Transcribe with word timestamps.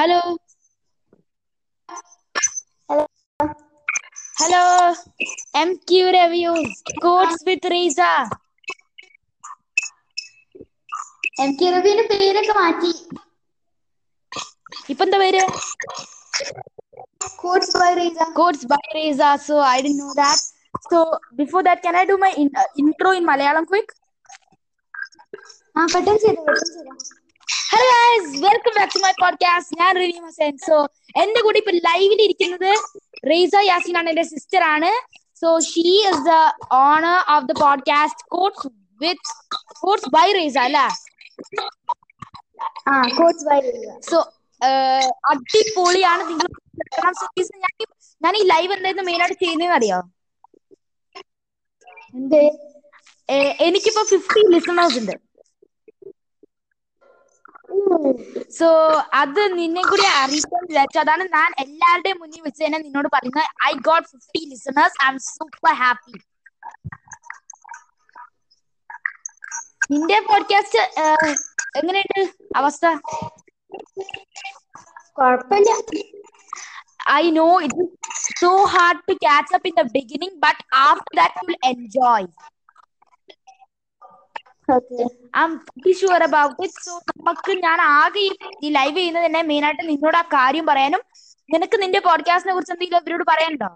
Hello. 0.00 0.20
Hello. 2.88 3.06
Hello. 4.36 4.94
MQ 5.56 5.88
reviews. 6.14 6.70
Quotes 7.00 7.38
with 7.46 7.64
Reza. 7.66 8.10
M 11.44 11.50
K 11.60 11.66
റബിന്റെ 11.72 12.04
പേരൊക്കെ 12.10 12.52
മാറ്റി 12.58 12.90
ഇപ്പൊ 14.92 15.02
എന്താ 15.06 15.18
പേര് 15.22 15.42
quotes 17.42 17.74
by 17.80 17.90
Reza 17.98 18.18
Quotes 18.38 18.64
by 18.72 18.80
Reza. 18.96 19.28
So 19.46 19.54
I 19.72 19.76
didn't 19.82 20.00
know 20.02 20.14
that. 20.20 20.38
So 20.90 20.98
before 21.40 21.62
that, 21.68 21.78
can 21.86 21.94
I 22.00 22.06
do 22.10 22.16
my 22.24 22.32
in- 22.42 22.56
uh, 22.62 22.68
intro 22.82 23.12
in 23.18 23.26
Malayalam 23.30 23.66
quick? 23.72 23.88
ആ 25.76 25.82
പെട്ടെന്ന് 25.94 26.20
ചെയ്തു 26.24 26.42
പെട്ടെന്ന് 26.48 26.72
ചെയ്തു 26.76 26.94
hello 27.51 27.85
guys 27.91 28.29
welcome 28.43 28.73
back 28.77 28.91
to 28.95 28.99
my 29.03 29.11
podcast 29.21 29.77
ഞാൻ 29.79 29.91
Rini 29.95 30.17
Hussain. 30.25 30.57
So 30.67 30.75
എന്റെ 31.21 31.39
കൂടെ 31.41 31.57
ഇപ്പൊ 31.57 31.71
ലൈവിൽ 31.87 32.19
ഇരിക്കുന്നത് 32.21 32.71
റീസ 33.31 33.55
യാസിൻ 33.63 33.97
ആണ്. 33.97 34.09
എന്റെ 34.09 34.23
സിസ്റ്റർ 34.23 34.63
ആണ്. 34.63 34.91
So 35.41 35.59
she 35.59 35.85
is 36.09 36.21
the 36.29 36.33
owner 36.73 37.17
of 37.35 37.45
the 37.45 37.55
podcast 37.61 38.23
quotes 38.27 38.67
with 39.01 39.31
quotes 39.79 40.09
by 40.09 40.27
Reza 40.31 40.57
അല്ലേ? 40.57 40.85
ആ 42.87 43.01
കോട്സ് 43.19 43.45
ബൈ 43.49 43.59
റീസ 43.59 43.89
സോ 44.11 44.19
അടിപൊളിയാണ് 45.31 46.23
നിങ്ങൾ 46.29 46.47
ഞാൻ 47.03 47.13
ഞാൻ 48.21 48.33
ഈ 48.37 48.43
ലൈവ് 48.53 48.73
എന്തായിരുന്നു 48.73 49.03
മെയിൻ 49.03 49.21
ആയിട്ട് 49.21 49.39
ചെയ്യുന്നതെന്ന് 49.43 49.75
അറിയോ? 49.75 49.99
എന്തേ? 52.13 52.45
എനിക്കിപ്പോ 53.67 54.01
ഫിഫ്റ്റി 54.03 54.41
ലിസണേഴ്സ് 54.53 54.97
ഉണ്ട്. 54.99 55.13
സോ 58.59 58.67
അത് 59.13 59.41
നിന്നെ 59.57 59.81
കൂടി 59.81 60.05
അറിയിക്കാൻ 60.21 60.61
വിചാരിച്ചു. 60.69 60.99
അതാണ് 60.99 61.23
ഞാൻ 61.35 61.49
എല്ലാവരുടെയും 61.63 62.19
മുന്നിൽ 62.19 62.41
വെച്ച് 62.41 62.61
തന്നെ 62.63 62.79
നിന്നോട് 62.79 63.09
പറയുന്നത്. 63.13 63.47
I 63.69 63.73
got 63.87 64.07
fifty 64.07 64.41
listeners 64.51 64.99
I 65.05 65.09
am 65.11 65.17
super 65.29 65.73
happy 65.81 66.13
നിന്റെ 69.91 70.17
പോഡ്കാസ്റ്റ് 70.27 70.81
എങ്ങനെയുണ്ട് 71.79 72.21
അവസ്ഥ? 72.57 72.85
കുഴപ്പമില്ല 75.17 75.71
I 77.11 77.23
know 77.31 77.47
it 77.61 77.85
so 78.41 78.49
hard 78.73 79.03
to 79.09 79.13
catch 79.23 79.53
up 79.55 79.69
in 79.69 79.75
the 79.79 79.85
beginning 79.97 80.37
but 80.45 80.61
after 80.87 81.13
that 81.19 81.39
you 81.39 81.45
will 81.49 81.59
enjoy 81.71 82.27
I 85.37 85.41
am 85.41 85.65
sure 86.01 86.23
about 86.23 86.61
it 86.61 86.85
so 86.85 86.97
നമുക്ക് 86.97 87.63
ഞാൻ 87.63 87.81
ആകെ 87.81 88.19
ഈ- 88.19 88.69
live 88.69 88.97
ചെയ്യുന്നത് 88.97 89.25
തന്നെ 89.25 89.41
മെയിൻ 89.41 89.65
ആയിട്ട് 89.65 89.89
നിന്നോട് 89.89 90.17
ആ 90.17 90.21
കാര്യം 90.21 90.65
പറയാനും 90.65 91.01
നിനക്ക് 91.53 91.81
നിന്റെ 91.81 91.99
പോഡ്കാസ്റ്റിനെ 91.99 92.53
കുറിച്ച് 92.53 92.73
എന്തെങ്കിലും 92.73 93.01
ഇവരോട് 93.01 93.23
പറയാനുണ്ടോ? 93.29 93.75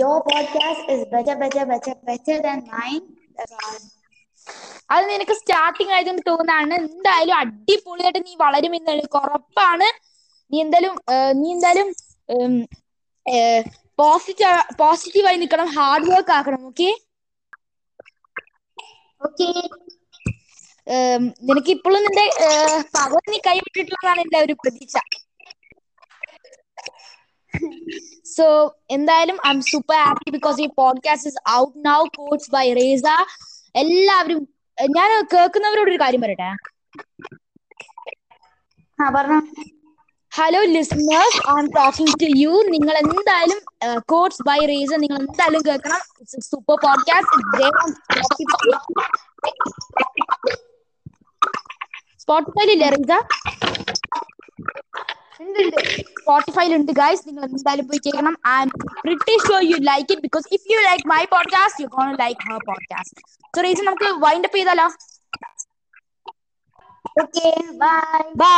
Your 0.00 0.18
podcast 0.20 0.78
is 0.92 1.02
better, 1.12 1.34
better, 1.40 1.64
better, 1.72 1.94
better 2.08 2.36
than 2.46 2.60
mine. 2.68 3.02
അത് 4.90 5.10
നിനക്ക് 5.10 5.32
സ്റ്റാർട്ടിങ് 5.32 5.90
ആയതുകൊണ്ട് 5.90 6.22
തോന്നാണ്. 6.30 6.74
എന്തായാലും 6.74 7.34
അടിപൊളിയായിട്ട് 7.34 8.26
നീ 8.26 8.36
വളരുമെന്ന് 8.40 8.90
എനിക്ക് 8.90 9.16
ഉറപ്പാണ്. 9.16 9.88
നീ 10.52 10.60
എന്തായാലും 10.60 10.96
നീ 11.32 11.52
എന്തായാലും 11.52 11.88
പോസിറ്റീവ് 13.98 14.74
പോസിറ്റീവായി 14.78 15.36
നിൽക്കണം 15.36 15.66
ഹാർഡ് 15.66 16.10
വർക്ക് 16.10 16.32
ആക്കണം 16.32 16.66
ഓക്കെ. 16.66 16.98
നിനക്ക് 21.42 21.70
ഇപ്പോഴും 21.70 22.00
നിന്റെ 22.04 22.24
പവർ 22.94 23.22
നീ 23.28 23.38
കൈവിട്ടിട്ടുള്ളതാണ് 23.46 24.20
എന്റെ 24.20 24.38
ഒരു 24.38 24.54
പ്രതീക്ഷ. 24.62 24.96
സോ 28.34 28.46
എന്തായാലും 28.90 29.36
I 29.46 29.50
am 29.50 29.60
super 29.70 29.98
happy 30.00 30.30
because 30.30 30.60
ഈ 30.60 30.68
podcast 30.78 31.28
is 31.28 31.40
out 31.54 31.76
now 31.86 32.00
quotes 32.18 32.50
by 32.50 32.66
Reza 32.72 33.06
എല്ലാവരും 33.74 34.40
ഞാൻ 34.78 35.10
കേൾക്കുന്നവരോട് 35.34 35.90
ഒരു 35.90 36.00
കാര്യം 36.02 36.22
പറയട്ടെ? 36.22 36.50
പറഞ്ഞോ. 38.98 39.38
Hello 40.34 40.60
listeners 40.66 41.38
I 41.50 41.54
am 41.58 41.66
talking 41.70 42.14
to 42.22 42.26
you 42.38 42.52
നിങ്ങൾ 42.68 42.96
എന്തായാലും 42.98 43.58
കോഴ്സ് 44.06 44.42
ബൈ 44.42 44.58
റീസൺ 44.66 45.00
നിങ്ങൾ 45.00 45.18
എന്തായാലും 45.18 45.62
കേൾക്കണം. 45.66 46.00
സൂപ്പർ 46.40 46.76
പോഡ്കാസ്റ്റ് 46.76 47.36
റീസ 47.40 47.76
ഉണ്ട് 56.70 56.74
ഉണ്ട് 56.74 56.92
ഗൈസ് 56.92 57.22
നിങ്ങൾ 57.28 57.44
എന്തായാലും 57.44 57.88
പോയി 57.88 57.98
കേൾക്കണം. 57.98 58.36
I 58.48 58.60
am 58.62 58.70
pretty 59.00 59.36
sure 59.46 59.62
you 59.62 59.76
like 59.82 60.12
it 60.12 60.22
because 60.22 60.46
if 60.52 60.72
you 60.72 60.80
like 60.80 61.08
my 61.08 61.24
podcast 61.24 61.82
you 61.82 61.88
gonna 61.88 62.16
like 62.16 62.40
her 62.48 62.58
podcast 62.66 63.20
so 63.54 63.62
Reza 63.62 63.80
നമുക്ക് 63.82 64.08
വൈൻഡ് 64.24 64.46
അപ്പ് 64.46 64.58
ചെയ്താലോ? 64.58 64.88
Okay 67.22 67.48
bye 67.74 68.22
bye 68.36 68.54